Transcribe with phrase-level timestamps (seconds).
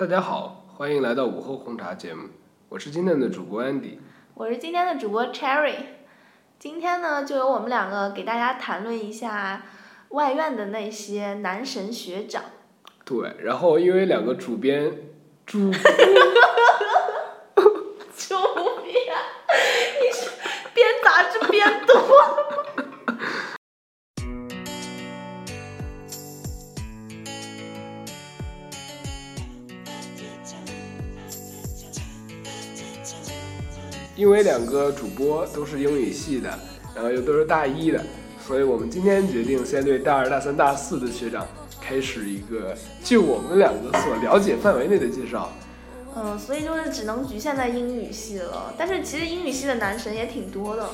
[0.00, 2.30] 大家好，欢迎来到午后红茶节目，
[2.70, 3.98] 我是今天的主播 Andy。
[4.32, 5.74] 我是今天的主播 Cherry，
[6.58, 9.62] 今天呢就由我们两个给大家谈论一下
[10.08, 12.44] 外院的那些男神学长。
[13.04, 14.90] 对，然后因为两个主编
[15.44, 15.70] 主，
[34.30, 36.56] 因为两个主播都是英语系的，
[36.94, 38.00] 然后又都是大一的，
[38.46, 41.44] 所以我们今天决定先对大二、大三、大四的学长
[41.80, 42.72] 开始一个
[43.02, 45.50] 就我们两个所了解范围内的介绍。
[46.14, 48.72] 嗯，所以就是只能局限在英语系了。
[48.78, 50.88] 但是其实英语系的男神也挺多的，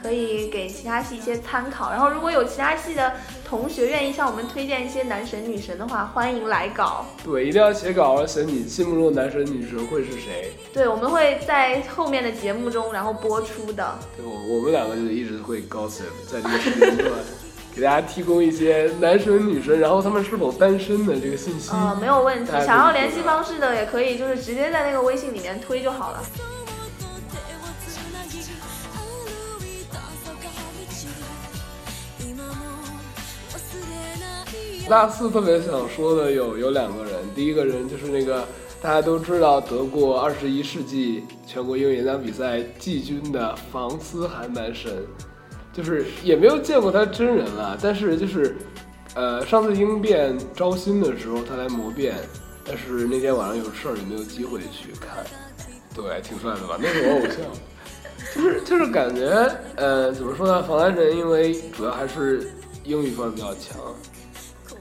[0.00, 1.90] 可以给其他系一些参考。
[1.90, 3.12] 然后如果有其他系的
[3.44, 7.04] 同学愿意向我们推荐一些男神女神的话，欢迎来稿。
[7.24, 10.52] 对，一定要写稿，写你心目中的男神女神会是谁？
[10.72, 13.98] 对，我们会在后面的节目中然后播出的。
[14.16, 17.10] 对，我我们两个就一直会 gossip，在这个时间段
[17.74, 21.70] 给大家提供一些男神女神，然后他们是否单身的这个信息。
[21.70, 26.22] 呃，没有问题想要联系方式的也可以，就是直接在那个微信里面推就好了。
[34.88, 38.42] 大四特别想说的有有两个人，第一个人就是那个
[38.80, 44.90] 大家都知道得过二十一世纪全国英语演讲比赛季军的房思涵男神，
[45.74, 48.56] 就是也没有见过他真人啊，但是就是，
[49.14, 52.14] 呃，上次应变招新的时候他来磨变，
[52.64, 55.22] 但是那天晚上有事儿也没有机会去看，
[55.94, 56.78] 对，挺帅的吧？
[56.80, 57.44] 那是我偶像。
[58.34, 59.28] 就是就是感觉，
[59.76, 60.62] 呃，怎么说呢？
[60.62, 62.50] 房男神因为主要还是
[62.88, 63.78] 英语方面比较强，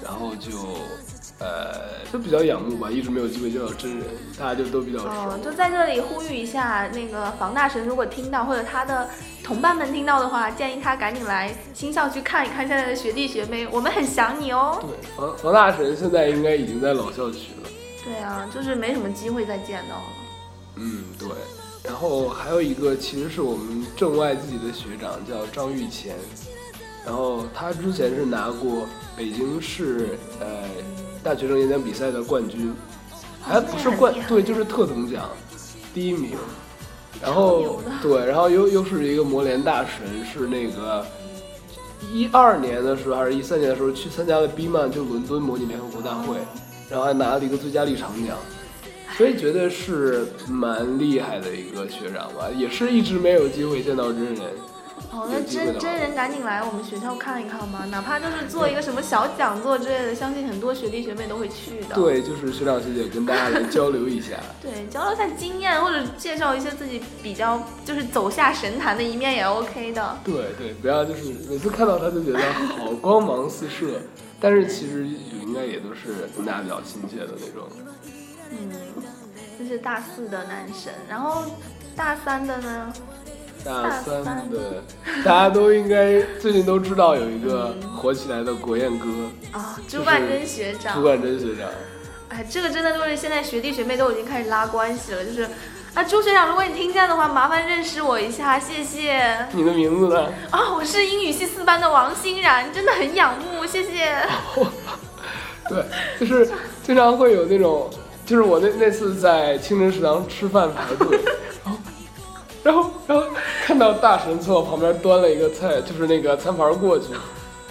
[0.00, 0.52] 然后就，
[1.40, 4.06] 呃，就比较仰慕吧，一直没有机会见到真人，
[4.38, 5.08] 大家就都比较熟。
[5.32, 9.10] 嗯，就在这里呼吁一下，那个房大神如果听到或者他的
[9.42, 14.78] 同伴们听到的话，建议他赶紧来新校区看一看现在的学弟学妹，我们很想你哦。
[14.80, 17.68] 对，房房大神现在应该已经在老校区了。
[18.04, 20.12] 对啊，就是没什么机会再见到了。
[20.76, 21.28] 嗯，对。
[21.82, 26.14] 然后还有一个其实是我们正外自己的学长，叫张玉乾。
[27.08, 28.86] 然后他之前是拿过
[29.16, 30.10] 北京市
[30.40, 30.46] 呃
[31.22, 32.70] 大学生演讲比赛的冠军，
[33.40, 35.30] 还不是冠对，就是特等奖
[35.94, 36.32] 第一名。
[37.22, 41.02] 然后对，然后又又是一个模联大神，是那个
[42.12, 46.36] 一二年的时候还是一三年的时候去参加了 B Man 就伦敦模拟联合国大会，
[46.90, 48.36] 然后还拿了一个最佳立场奖。
[49.16, 54.36] 所以觉得是蛮厉害的一个学长吧，也是一直没有机会见到真人。
[55.10, 61.94] 哦，那真真人赶紧来我们学校看一看吧，哪怕就是做一个什么小讲座之类的，相信很多学弟学妹都会去的。
[61.94, 64.36] 对，就是学长学姐跟大家来交流一下。
[64.60, 70.18] 对，交流一下经验，或者介绍一些自己比较就是走下神坛的一面也 OK 的。
[70.22, 72.38] 对对，不要就是每次看到他就觉得
[72.76, 74.02] 好光芒四射，
[74.38, 77.66] 但是其实应该也都是跟大家比较亲切的那种。
[78.50, 78.70] 嗯，
[79.58, 81.44] 这是大四的男神，然后
[81.96, 82.92] 大三的呢？
[83.64, 84.82] 大三的
[85.24, 89.08] 大家都应该最近都知道有一个火起来的国宴哥
[89.52, 90.94] 啊，朱冠珍学长。
[90.94, 91.68] 朱冠珍学长。
[92.28, 95.48] 哎，这个真的就是现在学弟学妹都已经开始拉关系了，就是。
[95.94, 99.48] 啊，朱学长，如果你听见的话，麻烦认识我一下，谢谢。
[99.52, 100.28] 你的名字呢？
[100.50, 104.14] 啊，我是英语系四班的王欣然，真的很仰慕，谢谢。
[105.68, 105.84] 对，
[106.20, 106.48] 就是
[106.84, 107.90] 经常会有那种，
[108.24, 111.18] 就是我那那次在清真食堂吃饭排队，
[112.68, 113.24] 然后然后
[113.64, 117.06] 看到大神从我旁边端了一个菜，就是那个餐盘过去，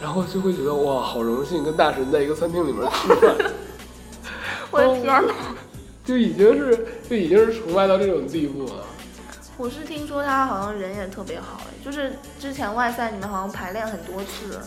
[0.00, 3.36] 然后就会觉得哇，好荣幸跟大神在一个餐厅里面吃饭。
[4.70, 5.34] 我的天哪！
[6.06, 8.86] 就已经是就已经是崇拜到这种地步了。
[9.58, 14.58] 我是听说他好像人也特别好，哎，就是之前外赛你们好像排练很多次，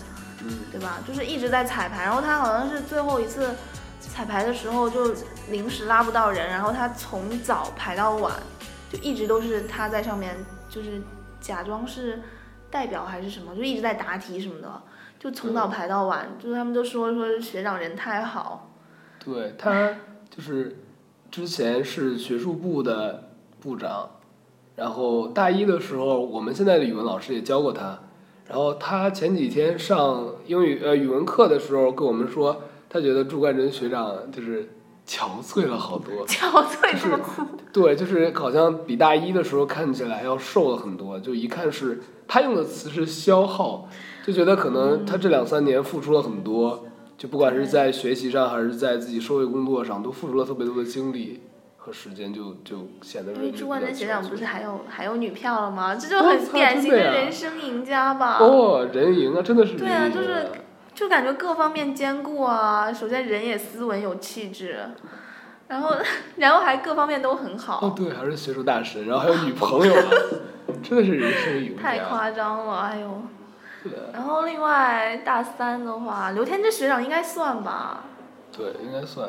[0.43, 0.99] 嗯，对吧？
[1.07, 3.55] 就是一直在彩排，然后他好像是最后一次
[3.99, 5.15] 彩排的时候就
[5.50, 8.31] 临时拉不到人，然后他从早排到晚，
[8.91, 10.35] 就一直都是他在上面，
[10.69, 11.01] 就是
[11.39, 12.19] 假装是
[12.69, 14.81] 代表还是什么，就一直在答题什么的，
[15.17, 18.73] 就从早排到晚，就是他们都说说学长人太好。
[19.23, 19.95] 对他
[20.29, 20.79] 就是
[21.29, 23.29] 之前是学术部的
[23.61, 24.09] 部长，
[24.75, 27.97] 然后大一的时候，我们现在的语文老师也教过他。
[28.49, 34.67] 然后他前几天上英语呃语文课的时候跟我们说，他觉得朱冠珍学长就是
[35.07, 36.25] 憔悴了好多。
[36.27, 37.44] 憔悴这么酷？
[37.74, 43.88] 对，就是好像比大一的时候看起来要瘦了很多，就一看是他用的词是消耗，
[44.25, 46.86] 就觉得可能他这两三年付出了很多。
[47.18, 51.44] 就不管是在学习上还是在自己社会工作上，都付出了特别多的精力
[51.77, 55.94] 和时间，就就显得因为人朱冠珍学长不是还还有还有女票了吗？
[55.94, 58.38] 这就很典型的人生赢家吧。
[58.39, 60.48] 哦，人赢啊，真的是对啊就是
[61.01, 64.88] 就感觉各方面兼顾啊，首先人也斯文有气质，
[65.68, 65.95] 然后
[66.36, 67.80] 然后还各方面都很好。
[67.81, 70.09] 哦，对，还是学术大师，然后还有女朋友啊，
[70.83, 71.81] 真的是人生赢家。
[71.81, 73.24] 太夸张了，哎呦！
[73.81, 78.03] 对然后另外大三的话，刘天之学长应该算吧，
[78.56, 79.27] 对，应该算。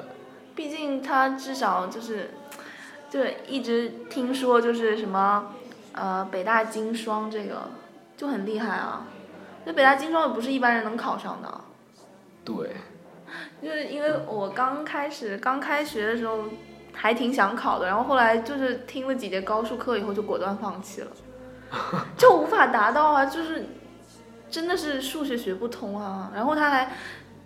[0.54, 2.32] 毕竟他至少就是，
[3.08, 5.46] 就一直听说就是什么，
[5.92, 7.70] 呃，北大金双这个
[8.14, 9.06] 就很厉害啊。
[9.64, 11.60] 那北大金双也不是一般人能考上的，
[12.44, 12.76] 对，
[13.62, 16.44] 就是因为我刚开始刚开学的时候
[16.92, 21.08] 还挺想考的，然后后来就是听了几节高数课以后就果断放弃了，
[22.18, 23.66] 就无法达到啊，就是
[24.50, 26.30] 真的是数学学不通啊。
[26.34, 26.96] 然后他还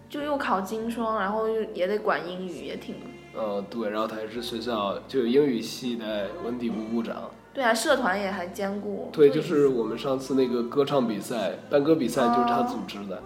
[0.08, 2.94] 就又考金双，然后又也得管英语，也挺
[3.34, 7.30] 呃，对，然后他还是学校就有英语系的文体部部长。
[7.52, 9.10] 对啊，社团也还兼顾。
[9.12, 13.22] 对，就是我们上次那个歌唱比赛，班歌比赛就是他组织的。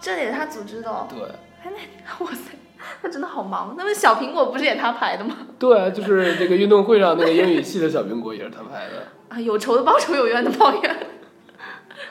[0.00, 1.06] 这也是他组织的、哦。
[1.08, 1.20] 对，
[1.64, 2.52] 哎，那哇塞，
[3.02, 3.74] 他真的好忙。
[3.76, 5.36] 那么小苹果不是也他排的吗？
[5.58, 9.06] 对啊，就是这个运动会上那个英语系的小苹果也是他排的。
[9.34, 10.96] 啊，有仇的报仇，有怨的报怨。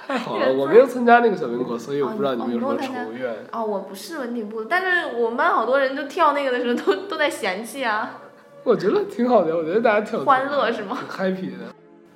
[0.05, 3.33] 太好了，我没有参加那个小苹果，所以我不知道你们有什么仇怨。
[3.51, 8.19] 哦，我不是文体部的，但是我们班好多人都跳那个的时候都都在嫌弃啊，
[8.63, 10.97] 我觉得挺好的，我觉得大家跳欢乐是吗？
[11.09, 11.73] 挺 happy 的。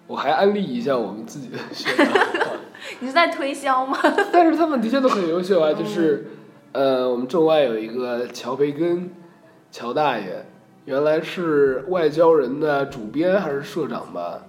[0.08, 2.08] 我还安利一下我们自己的学长，
[3.00, 3.98] 你是在推销吗？
[4.32, 5.74] 但是他们的确都很优秀啊。
[5.74, 6.28] 就是，
[6.72, 9.12] 呃，我们中外有一个乔培根，
[9.70, 10.46] 乔大爷，
[10.86, 14.42] 原来是外交人的主编还是社长吧，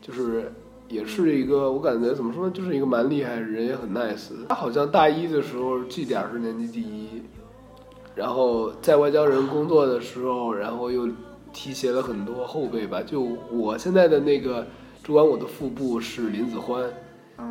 [0.00, 0.50] 就是
[0.88, 4.30] 也是一个，我感觉怎么说呢，就是一个蛮厉害，人也很 nice。
[4.48, 7.22] 他好像大一的时候绩点是年级第一，
[8.14, 11.06] 然后在外交人工作的时候，然后又
[11.52, 13.02] 提携了很多后辈吧。
[13.02, 14.66] 就我现在的那个
[15.04, 16.82] 主管我的腹部是林子欢，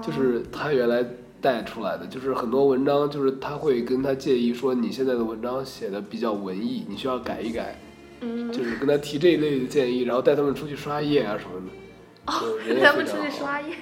[0.02, 1.06] 就是他原来
[1.40, 7.80] 带出来的，就是很多文章，就是他会跟他建议说，你现在的文章写的比较文艺，你需要改一改，
[8.22, 12.40] 嗯，就是跟他提这一类的建议，然后带他们出去刷夜啊什么的。
[12.42, 13.22] 就人也 咱们出。
[13.22, 13.76] 去刷夜。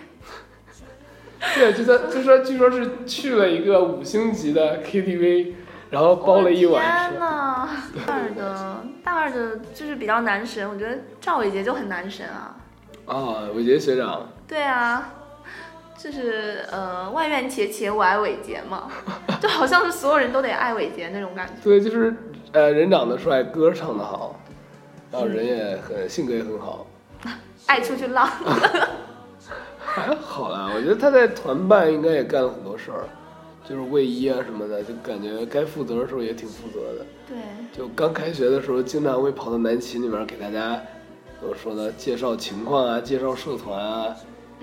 [1.55, 5.53] 对，就他就说据说是去了一个五星级的 KTV，
[5.89, 7.19] 然后包了一晚天上。
[7.19, 7.69] 呐，
[8.05, 12.57] 大二的大二的就是比较男神，我觉得赵伟杰就很男神啊。
[13.05, 15.13] 啊，伟杰学长，对啊，
[15.97, 18.89] 就是呃，外院且且我爱伟杰嘛，
[19.41, 21.53] 就好像是所有人都得爱伟杰那种感觉。
[21.63, 22.13] 对，就是
[22.53, 24.39] 呃人长得帅，歌唱得好，
[25.11, 26.87] 然后人也很性格也很好，
[27.67, 28.27] 爱出去浪，
[29.79, 30.71] 还好啦。
[30.73, 33.03] 我觉得他在团办应该也干了很多事儿，
[33.67, 37.05] 就是卫衣啊什么的，就感觉该负责的时候也挺负责的。
[37.27, 37.37] 对，
[37.77, 40.81] 就刚开学的时候，经常会跑到南琴里面给大家
[41.41, 44.15] 怎么说呢，介绍情况啊，介绍社团啊，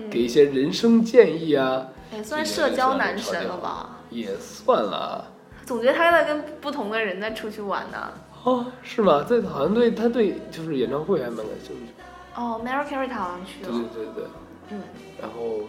[0.09, 3.97] 给一些人生建议啊，也算社交男神了吧？
[4.09, 5.25] 也算了。
[5.65, 8.11] 总觉得他在跟不同的人在出去玩呢。
[8.45, 9.23] 哦，是吗？
[9.23, 11.93] 在好像对他对就是演唱会还蛮感兴趣。
[12.35, 13.69] 哦，Mary Carey 他好像去了。
[13.93, 14.23] 对对对。
[14.69, 14.81] 嗯。
[15.21, 15.59] 然后，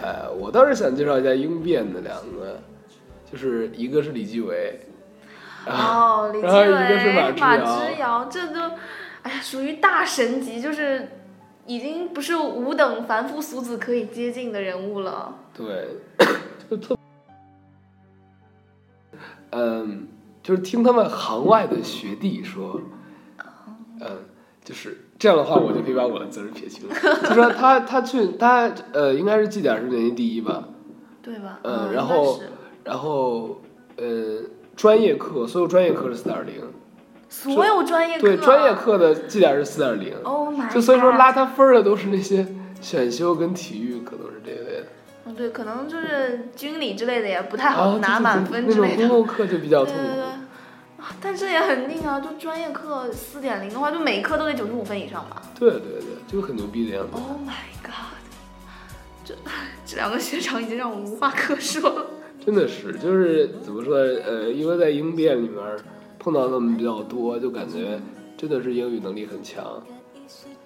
[0.00, 2.60] 呃，我倒是想介绍一下应变的两个，
[3.30, 4.80] 就是一个是李继伟，
[5.66, 8.70] 哦， 李继然后一个是伟、马之遥，这都，
[9.26, 11.08] 哎呀，属于大神级，就是
[11.66, 15.34] 已经不是吾等凡夫俗子可以接近的人物了。
[15.52, 15.88] 对，
[16.70, 16.96] 就特，
[19.50, 20.06] 嗯，
[20.44, 22.80] 就是听他们行外的学弟说，
[23.98, 24.10] 嗯，
[24.62, 26.94] 就是这样的话，我就可以把我的责任撇清了。
[27.28, 30.68] 就说他他去他呃，应该是绩点是年级第一吧，
[31.20, 31.58] 对吧？
[31.64, 32.40] 嗯然后
[32.84, 33.60] 然后
[33.96, 34.42] 呃，
[34.76, 36.62] 专业课所有专业课是四点零，
[37.28, 42.46] 所有专业课，对，专业课的绩点是四点零，，Oh my，就所以说拉他分儿的都是那些
[42.80, 44.86] 选修跟体育，可能是这一类的。
[45.26, 49.08] 嗯，对，可能就是军理之类的也不太啊，好拿满分之类的。
[49.08, 50.00] 公共课就比较痛苦。
[50.00, 52.20] 对对对，啊，但是也很硬啊！
[52.20, 55.42] 就专业课四点零的话，就每科都得九十五分以上吧。
[55.58, 57.12] 对对对，就很牛逼的样子。
[57.14, 58.14] Oh my god！
[59.24, 59.34] 这
[59.84, 62.06] 这两个学长已经让我无话可说了。
[62.44, 63.96] 真的是，就是怎么说？
[63.96, 65.60] 呃，因为在应变里面
[66.26, 68.00] 碰到他们比较多，就感觉
[68.36, 69.80] 真的是英语能力很强。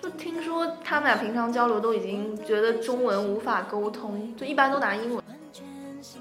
[0.01, 5.23] 就听说他们俩平常交流都已经觉得中文无法沟通，就一般都拿英文。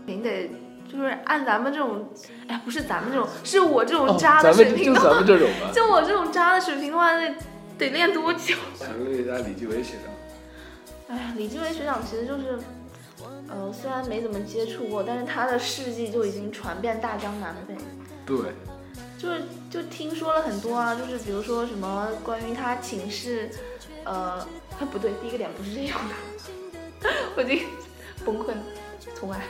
[0.06, 0.52] 您得
[0.92, 2.06] 就是按咱们这种，
[2.50, 5.72] 哎呀，不是咱们这种，是我这哦种渣的咱们就就水平的话，咱们这种吧。
[5.74, 7.34] 就我这种渣的水平的话，得
[7.78, 8.56] 得练多久？
[8.78, 11.16] 谈论一下李继伟学长。
[11.16, 12.60] 哎呀，李继伟学长其实就是
[13.48, 17.74] 呃，虽然没怎么接触过，但是他的事迹就已经传遍大江南北。
[18.26, 18.52] 对，
[19.20, 23.50] 就是就听说了很多啊，就是比如说什么关于他寝室，
[24.06, 24.48] 呃，
[24.92, 27.68] 不对，第一个点不是这样的， 我已经
[28.26, 28.64] 崩溃了，
[29.14, 29.42] 重来。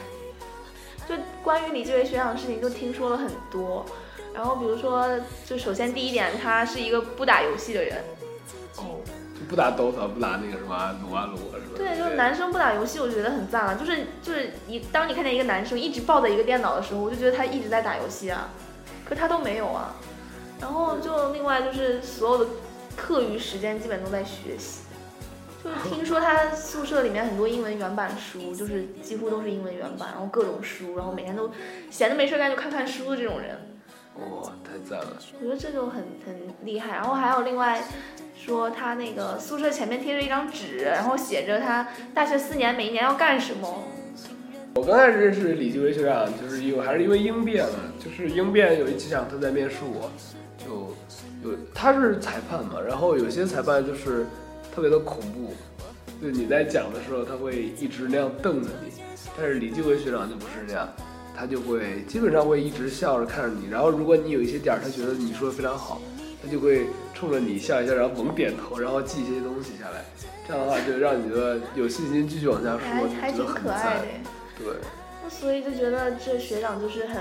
[1.08, 3.86] 就关于李志伟学长的事情，就听说了很多。
[4.34, 5.08] 然后比如说，
[5.46, 8.04] 就首先第一点，他是一个不打游戏的人。
[8.78, 9.02] 哦，
[9.34, 11.76] 就不打 DOTA，不打那个什么撸啊撸是吧？
[11.78, 13.76] 对，就是男生不打游戏，我就觉得很赞了。
[13.76, 18.50] 就是就是你，当你看见一个男生一直抱着一个电脑的时候，我就觉得他一直在打游戏啊。
[19.10, 19.96] 可他都没有啊。
[20.62, 22.51] 然后就另外就是所有的
[22.96, 24.82] 课余时间基本都在学习。
[25.62, 31.51] 就是听说他宿舍里面很多英文原版书，就是几乎都是英文原版，然后各种书，然后每天都
[31.89, 33.58] 闲着没事干就看看书的这种人。
[34.16, 35.18] 哇，太赞了！
[35.39, 36.94] 我觉得这就很很厉害。
[36.96, 37.82] 然后还有另外
[38.38, 43.84] 说他那个宿舍前面贴着一张纸，然后写着他大学四年每一年要干什么。
[44.76, 50.10] 我刚开始认识李继伟学长，就是因为还是因为应变了，就是应变有一几场他在面试我，
[50.58, 50.96] 就
[51.50, 54.26] 有他是裁判嘛，然后有些裁判就是
[54.74, 55.54] 特别的恐怖，
[56.22, 58.92] 就你在讲的时候他会一直那样瞪着你，
[59.38, 60.88] 但是李继伟学长就不是这样，
[61.36, 66.02] 他就会基本上会一直笑着看着你，然后如果你有一些点他觉得你说的非常好，
[66.42, 70.06] 他就会冲着你笑一笑，然后猛点头，然后记一些东西下来，
[70.48, 74.22] 这样的话就让你觉得有信心继续往下说，还还挺可爱。
[74.60, 74.75] 对，
[75.24, 77.18] 那所以就觉得这学长就是很，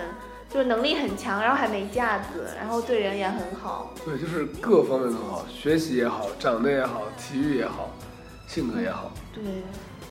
[0.51, 3.95] 就是能力很强，然后还没架子，然后对人也很好。
[4.05, 7.91] 对，就是各方面都好，学习也好，长得也好，体育也好，
[8.47, 9.13] 性格也好。
[9.33, 9.43] 对。